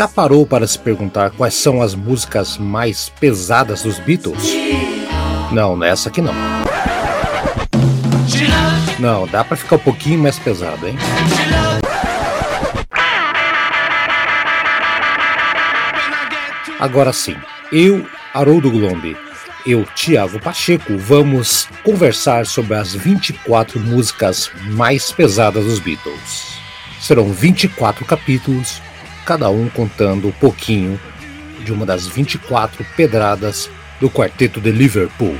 [0.00, 4.50] Já parou para se perguntar quais são as músicas mais pesadas dos Beatles?
[5.52, 6.32] Não, nessa aqui não.
[8.98, 10.96] Não, dá para ficar um pouquinho mais pesado, hein?
[16.78, 17.36] Agora sim,
[17.70, 19.14] eu, Haroldo Glombi,
[19.66, 26.58] eu, Tiago Pacheco, vamos conversar sobre as 24 músicas mais pesadas dos Beatles.
[26.98, 28.80] Serão 24 capítulos,
[29.30, 30.98] cada um contando um pouquinho
[31.64, 35.36] de uma das 24 pedradas do quarteto de Liverpool.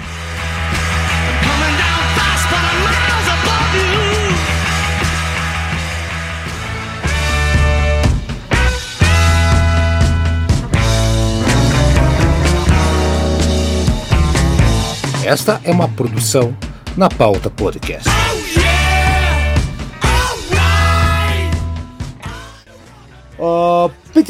[15.25, 16.57] Esta é uma produção
[16.97, 18.09] na Pauta Podcast.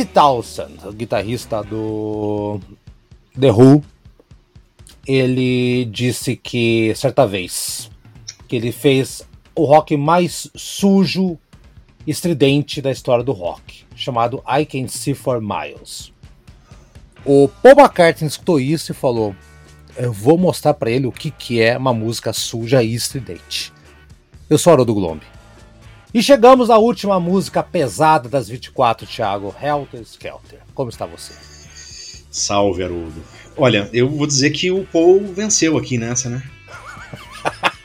[0.01, 2.59] Pete Townsend, guitarrista do
[3.39, 3.85] The Who,
[5.07, 7.91] ele disse que certa vez
[8.49, 11.39] que ele fez o rock mais sujo,
[12.07, 16.15] estridente da história do rock, chamado I Can See For Miles.
[17.23, 19.35] O Paul McCartney escutou isso e falou:
[19.99, 23.71] eu vou mostrar para ele o que, que é uma música suja e estridente.
[24.49, 25.40] Eu sou Haroldo Glombi.
[26.13, 30.59] E chegamos à última música pesada das 24, Thiago, Helter Skelter.
[30.75, 31.33] Como está você?
[32.29, 33.23] Salve, Haroldo.
[33.57, 36.43] Olha, eu vou dizer que o Paul venceu aqui nessa, né?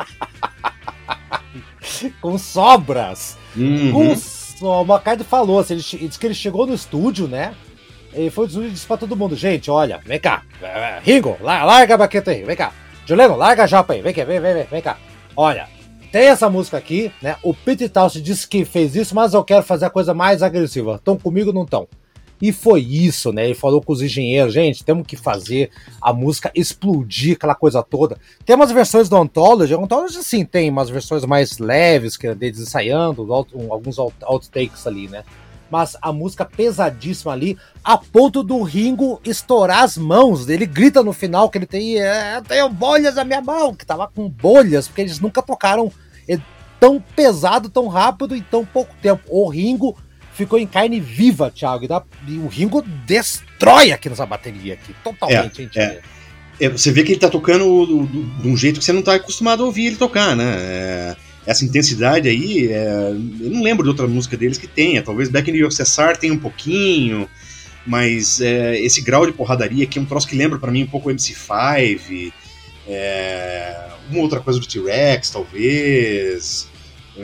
[2.20, 3.38] Com sobras!
[3.56, 3.92] Uhum.
[3.92, 4.66] Com so...
[4.66, 7.54] O Macardo falou, assim, ele disse que ele chegou no estúdio, né?
[8.12, 10.42] Ele foi e disse pra todo mundo, gente, olha, vem cá.
[11.04, 12.72] Ringo, larga a baqueta aí, vem cá.
[13.06, 14.98] Juliano, larga a japa aí, vem cá, vem, vem, vem, vem cá.
[15.36, 15.68] Olha,
[16.16, 17.36] tem essa música aqui, né?
[17.44, 20.96] O Pete Townsend disse que fez isso, mas eu quero fazer a coisa mais agressiva.
[20.96, 21.90] Estão comigo ou não estão?
[22.42, 23.44] E foi isso, né?
[23.44, 28.18] Ele falou com os engenheiros, gente, temos que fazer a música explodir, aquela coisa toda.
[28.46, 32.62] Tem umas versões do Anthology, Anthology sim tem umas versões mais leves, que é deles
[32.62, 35.26] ensaiando, alguns outtakes ali, né?
[35.78, 40.48] Mas a música pesadíssima ali, a ponto do Ringo estourar as mãos.
[40.48, 44.08] Ele grita no final que ele tem, é, tenho bolhas na minha mão, que tava
[44.08, 45.92] com bolhas, porque eles nunca tocaram
[46.80, 49.24] tão pesado, tão rápido em tão pouco tempo.
[49.28, 49.98] O Ringo
[50.34, 51.84] ficou em carne viva, Thiago.
[51.84, 55.70] E, dá, e o Ringo destrói aqui nessa bateria aqui, totalmente.
[55.76, 56.02] É, é.
[56.58, 58.08] É, você vê que ele tá tocando
[58.40, 60.56] de um jeito que você não tá acostumado a ouvir ele tocar, né?
[60.58, 65.04] É, essa intensidade aí, é, eu não lembro de outra música deles que tenha.
[65.04, 67.30] Talvez Back in the Cessar tenha um pouquinho,
[67.86, 70.88] mas é, esse grau de porradaria aqui é um troço que lembra para mim um
[70.88, 72.34] pouco o MC5,
[72.88, 76.68] é, uma outra coisa do T-Rex, talvez.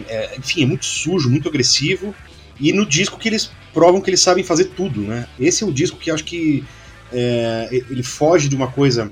[0.08, 2.14] É, enfim, é muito sujo, muito agressivo.
[2.60, 5.28] E no disco que eles provam que eles sabem fazer tudo, né?
[5.40, 6.64] Esse é o disco que acho que
[7.12, 9.12] é, ele foge de uma coisa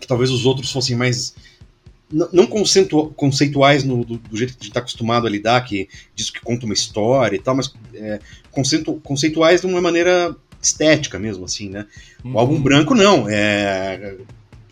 [0.00, 1.34] que talvez os outros fossem mais
[2.10, 6.30] não conceituais no, do, do, jeito que a gente está acostumado a lidar, que diz
[6.30, 11.44] que conta uma história e tal, mas é, conceitu, conceituais de uma maneira estética mesmo,
[11.44, 11.86] assim, né?
[12.24, 12.34] Uhum.
[12.34, 14.16] O álbum branco não, é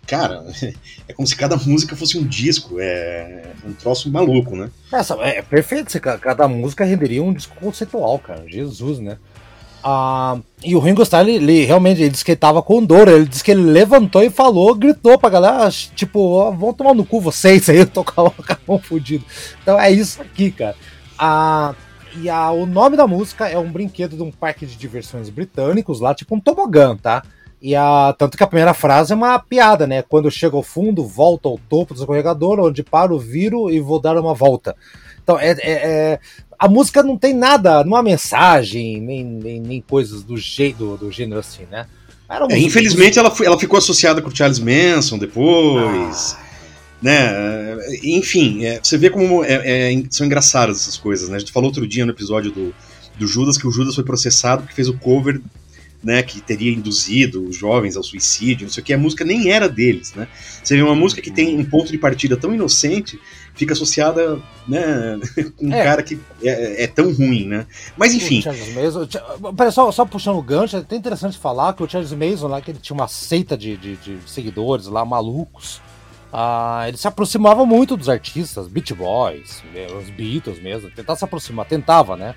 [0.06, 0.44] cara,
[1.08, 4.70] é como se cada música fosse um disco, é um troço maluco, né?
[4.92, 9.18] Essa, é, é perfeito, cada música renderia um disco conceitual, cara, Jesus, né?
[9.86, 13.06] Ah, e o Ringo Starr, ele, ele, realmente ele disse que ele tava com dor.
[13.06, 17.20] Ele disse que ele levantou e falou, gritou pra galera, tipo, vão tomar no cu
[17.20, 18.32] vocês aí, eu tô com a
[18.66, 19.24] mão fudido.
[19.62, 20.74] Então é isso aqui, cara.
[21.18, 21.74] Ah,
[22.16, 26.00] e a, o nome da música é um brinquedo de um parque de diversões britânicos
[26.00, 27.22] lá, tipo um tobogã, tá?
[27.60, 30.02] E a, tanto que a primeira frase é uma piada, né?
[30.02, 34.16] Quando chega ao fundo, volta ao topo do escorregador, onde paro, viro e vou dar
[34.16, 34.74] uma volta.
[35.22, 36.20] Então, é, é, é,
[36.58, 41.10] a música não tem nada, não há mensagem, nem, nem, nem coisas do, jeito, do,
[41.10, 41.86] gênero assim, né?
[42.50, 46.36] É, infelizmente ela, ela ficou associada com o Charles Manson depois.
[46.38, 46.44] Ah.
[47.02, 47.76] Né?
[48.02, 51.28] Enfim, é, você vê como é, é, são engraçadas essas coisas.
[51.28, 51.36] Né?
[51.36, 52.74] A gente falou outro dia no episódio do,
[53.18, 55.40] do Judas que o Judas foi processado porque fez o cover
[56.04, 59.50] né, que teria induzido os jovens ao suicídio, não sei o que, a música nem
[59.50, 60.28] era deles, né?
[60.62, 63.18] Você vê uma música que tem um ponto de partida tão inocente,
[63.54, 65.18] fica associada, né,
[65.56, 65.82] com um é.
[65.82, 67.66] cara que é, é, tão ruim, né?
[67.96, 68.42] Mas enfim.
[68.74, 69.06] Mason,
[69.70, 72.70] só, só puxando o gancho, é até interessante falar que o Charles Mason lá, que
[72.70, 75.80] ele tinha uma seita de, de, de seguidores lá, malucos,
[76.32, 79.62] ah, ele se aproximava muito dos artistas, Beat Boys,
[79.96, 82.34] os Beatles mesmo, tentava se aproximar, tentava, né?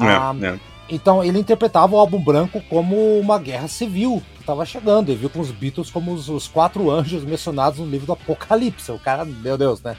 [0.00, 0.58] É, ah, é.
[0.88, 5.08] Então ele interpretava o álbum branco como uma guerra civil que estava chegando.
[5.08, 8.92] Ele viu com os Beatles como os, os, quatro anjos mencionados no livro do Apocalipse.
[8.92, 9.96] O cara, meu Deus, né?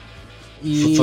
[0.63, 0.95] E,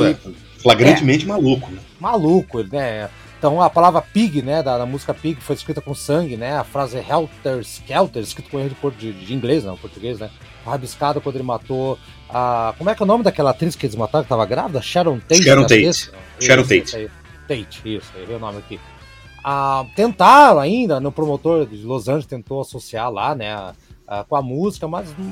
[0.59, 1.79] Flagrantemente é, maluco, né?
[1.99, 3.09] Maluco, né?
[3.37, 6.57] Então a palavra pig, né, da, da, música pig foi escrita com sangue, né?
[6.57, 10.31] A frase helter skelter, escrito com erro de, de, de inglês, não, português, né?
[10.65, 12.73] Rabiscado quando ele matou a.
[12.77, 14.81] Como é que é o nome daquela atriz que eles mataram que estava grávida?
[14.81, 15.43] Sharon Tate.
[15.43, 15.67] Sharon né?
[15.67, 16.11] Tate.
[16.39, 17.11] Sharon Tate.
[17.47, 18.79] Tate, isso, errei o nome aqui.
[19.43, 23.73] Ah, tentaram ainda, no promotor de Los Angeles tentou associar lá, né?
[24.07, 25.25] Uh, com a música, mas não,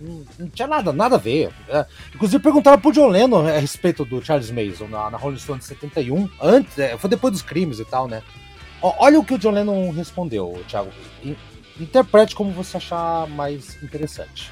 [0.00, 1.48] não, não, tinha nada, nada a ver.
[1.68, 5.58] Uh, inclusive perguntaram pro John Lennon a respeito do Charles Mason na, na Rolling Stone
[5.58, 8.22] de 71, antes, é, foi depois dos crimes e tal, né?
[8.98, 10.90] olha o que o John Lennon respondeu, Thiago.
[11.80, 14.50] Interprete como você achar mais interessante.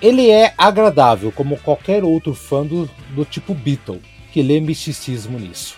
[0.00, 4.00] Ele é agradável, como qualquer outro fã do, do tipo Beatle,
[4.32, 5.76] que lê misticismo nisso,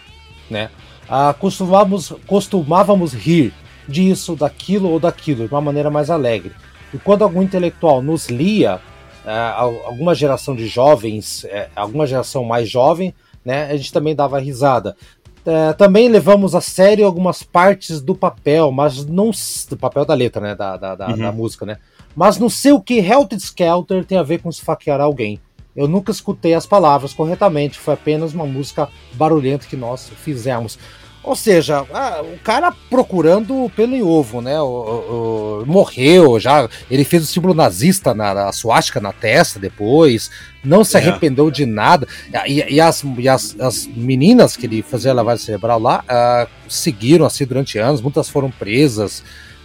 [0.48, 0.70] né?
[1.08, 3.52] Ah, costumávamos, costumávamos rir
[3.88, 6.52] disso, daquilo ou daquilo, de uma maneira mais alegre.
[6.92, 8.80] E quando algum intelectual nos lia,
[9.24, 9.52] é,
[9.84, 14.96] alguma geração de jovens, é, alguma geração mais jovem, né, a gente também dava risada.
[15.44, 19.30] É, também levamos a sério algumas partes do papel, mas não
[19.68, 21.18] do papel da letra, né, da, da, da, uhum.
[21.18, 21.78] da música, né.
[22.14, 25.40] Mas não sei o que Helter Skelter tem a ver com esfaquear alguém.
[25.74, 30.78] Eu nunca escutei as palavras corretamente, foi apenas uma música barulhenta que nós fizemos.
[31.24, 34.60] Ou seja, ah, o cara procurando pelo em ovo, né?
[34.60, 36.68] O, o, morreu já.
[36.90, 40.30] Ele fez o símbolo nazista na, na suástica na testa depois.
[40.64, 41.00] Não se é.
[41.00, 42.08] arrependeu de nada.
[42.46, 47.24] E, e, as, e as, as, meninas que ele fazia lavagem cerebral lá uh, seguiram
[47.24, 48.02] assim durante anos.
[48.02, 49.20] Muitas foram presas.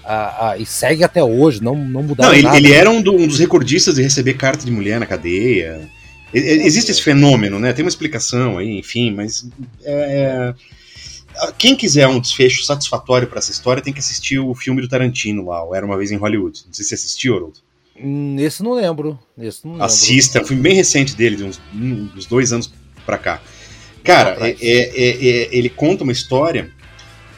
[0.05, 2.57] Uh, uh, e segue até hoje, não, não mudaram não, ele, nada.
[2.57, 5.89] Ele era um, do, um, dos recordistas de receber carta de mulher na cadeia.
[6.31, 7.73] Existe esse fenômeno, né?
[7.73, 9.49] Tem uma explicação aí, enfim, mas
[9.83, 10.53] é, é
[11.57, 15.45] quem quiser um desfecho satisfatório para essa história tem que assistir o filme do Tarantino
[15.45, 16.63] lá, o Era Uma Vez em Hollywood.
[16.65, 17.59] Não sei se você assistiu, Haroldo.
[17.99, 19.17] Nesse não lembro.
[19.35, 19.85] Nesse não lembro.
[19.85, 22.71] Assista, é um filme bem recente dele, de uns, uns dois anos
[23.05, 23.41] para cá.
[24.03, 26.71] Cara, é, é, é, ele conta uma história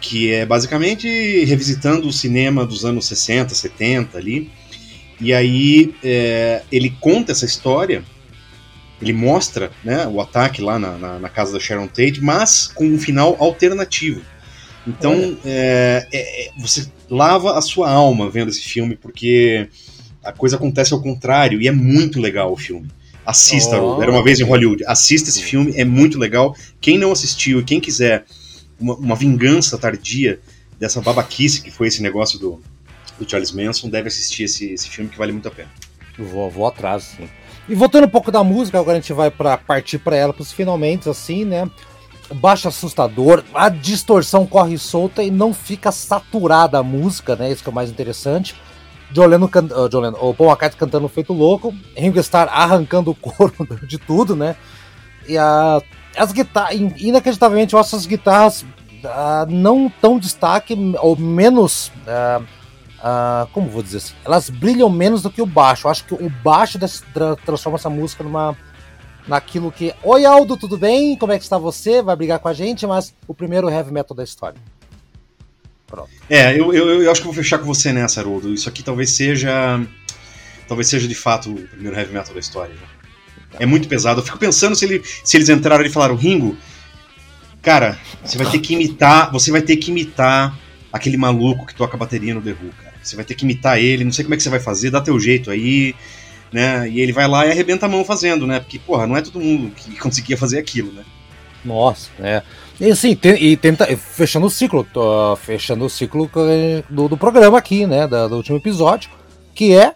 [0.01, 1.07] que é basicamente
[1.45, 4.51] revisitando o cinema dos anos 60, 70 ali.
[5.19, 8.03] E aí é, ele conta essa história
[9.01, 12.85] ele mostra né, o ataque lá na, na, na, casa da Sharon Tate, mas com
[12.85, 14.21] um final alternativo.
[14.85, 19.69] Então é, é, é, você lava a sua alma vendo esse filme, porque
[20.23, 22.89] a coisa acontece ao contrário, e é muito legal o filme.
[23.25, 24.01] Assista, oh.
[24.01, 24.83] era uma vez em Hollywood.
[24.85, 26.55] Assista esse filme, é muito legal.
[26.81, 28.25] Quem não assistiu e quem quiser
[28.79, 30.39] uma, uma vingança tardia
[30.79, 32.61] dessa babaquice que foi esse negócio do,
[33.19, 35.69] do Charles Manson, deve assistir esse, esse filme que vale muito a pena.
[36.17, 37.29] Vou, vou atrás, sim.
[37.69, 40.51] E voltando um pouco da música, agora a gente vai para partir para ela, pros
[40.51, 41.69] finalmente, assim, né?
[42.33, 47.51] Baixo assustador, a distorção corre solta e não fica saturada a música, né?
[47.51, 48.55] Isso que é o mais interessante.
[49.11, 53.53] John Lennon, uh, o Paul McCartney cantando feito louco, Ringo Starr arrancando o couro
[53.85, 54.55] de tudo, né?
[55.27, 55.79] E a,
[56.17, 61.91] as guitarras, inacreditavelmente, eu acho as guitarras uh, não tão destaque, ou menos.
[62.07, 62.58] Uh,
[62.99, 64.13] Uh, como vou dizer assim?
[64.25, 65.87] Elas brilham menos do que o baixo.
[65.87, 66.77] Eu acho que o baixo
[67.13, 68.57] tra transforma essa música numa
[69.27, 69.93] naquilo que.
[70.03, 71.15] Oi, Aldo, tudo bem?
[71.15, 72.01] Como é que está você?
[72.01, 74.59] Vai brigar com a gente, mas o primeiro heavy metal da história.
[75.87, 76.09] Pronto.
[76.29, 78.53] É, eu, eu, eu acho que vou fechar com você nessa, Haroldo.
[78.53, 79.79] Isso aqui talvez seja.
[80.67, 82.73] Talvez seja de fato o primeiro heavy metal da história.
[82.73, 82.81] Né?
[83.59, 84.19] É muito pesado.
[84.19, 86.55] Eu fico pensando se, ele, se eles entraram e falaram, Ringo,
[87.61, 89.31] cara, você vai ter que imitar.
[89.31, 90.55] Você vai ter que imitar
[90.91, 92.88] aquele maluco que toca bateria no The Who, cara.
[93.01, 95.01] Você vai ter que imitar ele, não sei como é que você vai fazer, dá
[95.01, 95.95] teu jeito aí,
[96.51, 96.89] né?
[96.89, 98.59] E ele vai lá e arrebenta a mão fazendo, né?
[98.59, 101.03] Porque, porra, não é todo mundo que conseguia fazer aquilo, né?
[101.63, 102.41] Nossa, é.
[102.79, 103.85] E assim, te, e tenta.
[103.97, 106.29] Fechando o ciclo, tô, fechando o ciclo
[106.89, 108.07] do, do programa aqui, né?
[108.07, 109.09] Da, do último episódio,
[109.53, 109.93] que é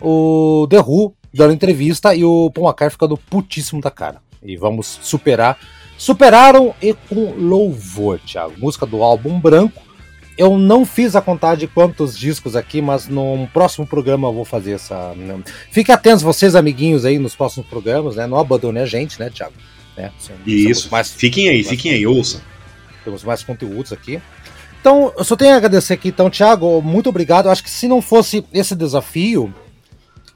[0.00, 4.20] o The Who dando entrevista e o Paul ficando putíssimo da cara.
[4.42, 5.58] E vamos superar.
[5.96, 8.54] Superaram e com louvor, Thiago.
[8.58, 9.80] Música do álbum branco
[10.36, 14.44] eu não fiz a contagem de quantos discos aqui, mas no próximo programa eu vou
[14.44, 15.14] fazer essa.
[15.14, 15.42] Né?
[15.70, 18.26] Fiquem atentos, vocês, amiguinhos, aí nos próximos programas, né?
[18.26, 19.54] Não abandone a gente, né, Thiago?
[19.96, 20.10] Né?
[20.46, 20.88] Isso.
[20.90, 22.40] Mais, fiquem aí, fiquem aí, ouçam.
[23.04, 24.20] Temos mais conteúdos aqui.
[24.80, 27.48] Então, eu só tenho a agradecer aqui, então, Thiago, muito obrigado.
[27.48, 29.54] acho que se não fosse esse desafio,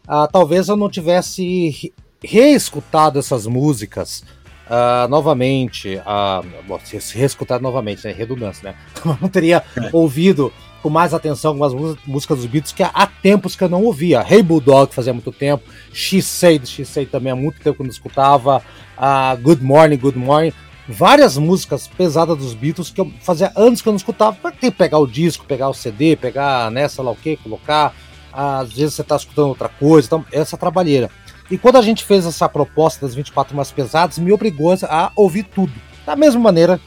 [0.06, 4.22] ah, talvez eu não tivesse reescutado essas músicas
[4.66, 8.76] uh, novamente, uh, bom, se, se reescutar novamente, né, redundância, né?
[9.20, 9.90] não teria é.
[9.92, 14.24] ouvido com mais atenção algumas músicas dos Beatles que há tempos que eu não ouvia.
[14.28, 17.86] Hey Bulldog fazia muito tempo, She Said, She Said também há muito tempo que eu
[17.86, 18.62] não escutava,
[18.96, 20.52] uh, Good Morning, Good Morning.
[20.88, 24.36] Várias músicas pesadas dos Beatles que eu fazia anos que eu não escutava.
[24.36, 27.92] Pra que pegar o disco, pegar o CD, pegar, né, sei lá o que, colocar.
[28.32, 31.10] Às vezes você tá escutando outra coisa, então essa trabalheira.
[31.50, 35.44] E quando a gente fez essa proposta das 24 mais pesadas, me obrigou a ouvir
[35.44, 35.72] tudo.
[36.04, 36.80] Da mesma maneira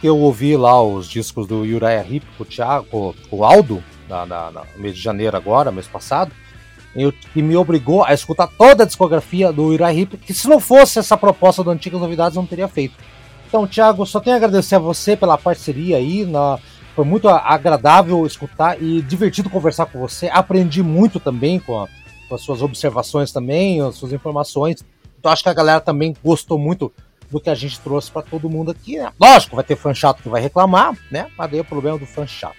[0.00, 3.82] que eu ouvi lá os discos do Uriah Heep com o Thiago, com, o Aldo,
[4.08, 6.30] na, na, na, mês de janeiro agora, mês passado,
[6.94, 10.60] eu, que me obrigou a escutar toda a discografia do Uriah Heep, que se não
[10.60, 12.94] fosse essa proposta do Antigas Novidades, eu não teria feito.
[13.48, 16.58] Então, Thiago, só tenho a agradecer a você pela parceria aí, na,
[16.94, 21.88] foi muito agradável escutar e divertido conversar com você, aprendi muito também com, a,
[22.28, 24.84] com as suas observações também, as suas informações,
[25.18, 26.92] então acho que a galera também gostou muito
[27.30, 28.96] do que a gente trouxe para todo mundo aqui.
[28.96, 29.10] Né?
[29.18, 31.26] Lógico, vai ter fã chato que vai reclamar, né?
[31.36, 32.56] Mas daí é o problema do fã chato.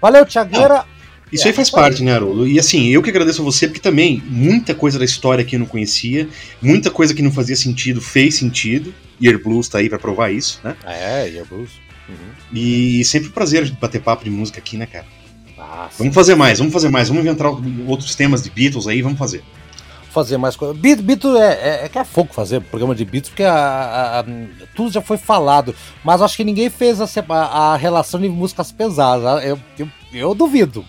[0.00, 0.80] Valeu, Tiagueira.
[0.80, 0.86] Ah,
[1.32, 2.46] isso é, aí faz parte, né, Haroldo?
[2.46, 5.60] E assim, eu que agradeço a você, porque também muita coisa da história que eu
[5.60, 6.28] não conhecia,
[6.62, 8.94] muita coisa que não fazia sentido fez sentido.
[9.20, 10.76] Ear Blues tá aí pra provar isso, né?
[10.84, 11.70] É, Ear Blues.
[12.08, 12.16] Uhum.
[12.52, 15.06] E sempre um prazer bater papo de música aqui, né, cara?
[15.76, 17.50] Ah, vamos fazer mais, vamos fazer mais, vamos inventar
[17.88, 19.42] outros temas de Beatles aí, vamos fazer
[20.14, 20.76] fazer mais coisas.
[20.76, 24.24] Beatles é, é, é, que é fogo fazer programa de Beatles, porque a, a, a,
[24.76, 25.74] tudo já foi falado.
[26.04, 29.44] Mas acho que ninguém fez a, a relação de músicas pesadas.
[29.44, 30.84] Eu, eu, eu, duvido.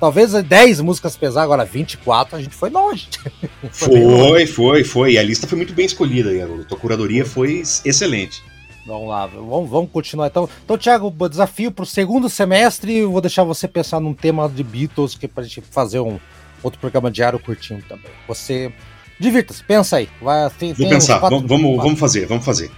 [0.00, 3.06] Talvez 10 músicas pesadas, agora 24, a gente foi longe.
[3.70, 5.12] foi, foi, foi, foi.
[5.12, 6.64] E a lista foi muito bem escolhida, Garolo.
[6.64, 8.42] Tua curadoria foi excelente.
[8.86, 10.48] Vamos lá, vamos, vamos continuar então.
[10.64, 13.04] Então, Thiago, desafio para o segundo semestre.
[13.04, 16.18] Vou deixar você pensar num tema de Beatles que é para a gente fazer um,
[16.62, 18.10] outro programa diário curtinho também.
[18.26, 18.72] Você
[19.18, 20.08] divirta-se, pensa aí.
[20.20, 21.82] Vai, tem, Vou tem pensar, quatro, vamos, quatro.
[21.82, 22.70] vamos fazer, vamos fazer.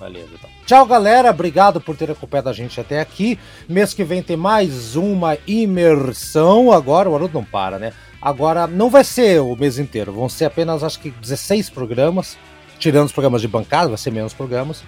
[0.00, 0.50] Beleza, então.
[0.66, 1.30] Tchau, galera.
[1.30, 3.38] Obrigado por ter acompanhado a gente até aqui.
[3.68, 6.72] Mês que vem tem mais uma imersão.
[6.72, 7.92] Agora o Haroldo não para, né?
[8.20, 12.38] Agora não vai ser o mês inteiro, vão ser apenas acho que 16 programas,
[12.78, 14.82] tirando os programas de bancada, vai ser menos programas.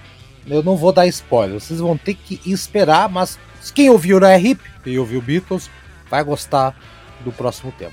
[0.47, 3.39] Eu não vou dar spoiler, vocês vão ter que esperar, mas
[3.75, 5.69] quem ouviu o Hip e ouviu Beatles
[6.09, 6.77] vai gostar
[7.25, 7.93] do próximo tema.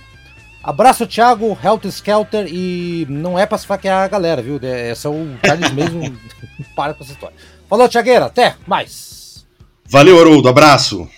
[0.63, 4.59] Abraço, Thiago, Helter Skelter e não é pra se faquear a galera, viu?
[4.61, 6.17] Esse é o Charles mesmo.
[6.75, 7.35] Para com essa história.
[7.67, 9.45] Falou, Thiagueira, até mais.
[9.85, 11.09] Valeu, Haroldo, abraço.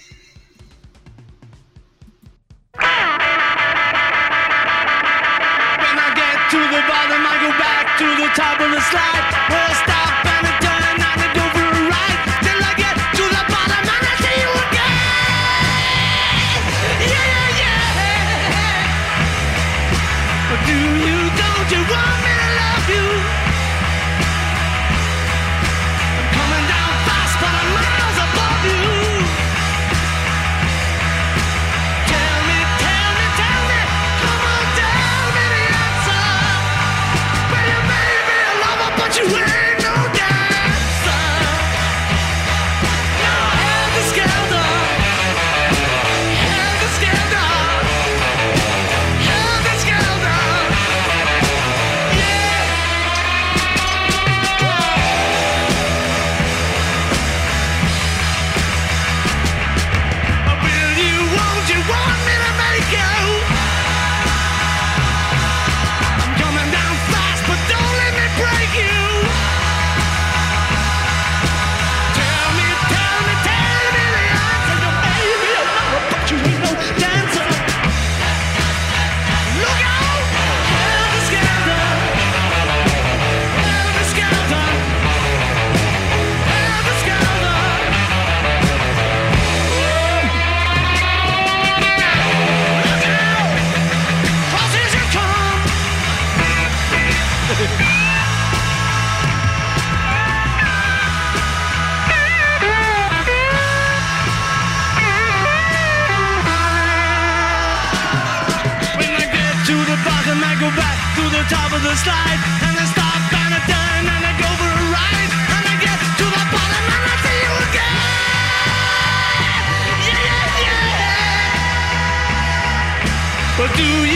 [123.78, 124.15] Do you